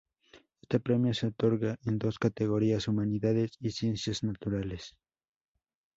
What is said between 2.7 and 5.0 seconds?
humanidades y ciencias naturales.